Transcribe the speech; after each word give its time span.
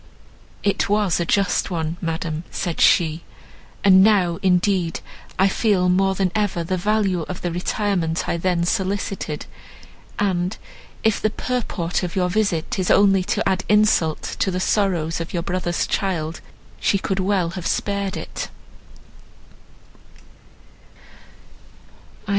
"It 0.63 0.89
was 0.89 1.19
a 1.19 1.25
just 1.27 1.69
one, 1.69 1.95
madam," 2.01 2.43
said 2.49 2.81
she; 2.81 3.21
"and 3.83 4.01
now, 4.03 4.39
indeed, 4.41 4.99
I 5.37 5.47
feel 5.47 5.89
more 5.89 6.15
than 6.15 6.31
ever 6.33 6.63
the 6.63 6.75
value 6.75 7.21
of 7.29 7.43
the 7.43 7.51
retirement 7.51 8.27
I 8.27 8.37
then 8.37 8.63
solicited; 8.65 9.45
and, 10.17 10.57
if 11.03 11.21
the 11.21 11.29
purport 11.29 12.01
of 12.01 12.15
your 12.15 12.29
visit 12.31 12.79
is 12.79 12.89
only 12.89 13.21
to 13.25 13.47
add 13.47 13.63
insult 13.69 14.23
to 14.39 14.49
the 14.49 14.59
sorrows 14.59 15.21
of 15.21 15.33
your 15.35 15.43
brother's 15.43 15.85
child, 15.85 16.41
she 16.79 16.97
could 16.97 17.19
well 17.19 17.51
have 17.51 17.67
spared 17.67 18.17
it." 18.17 18.49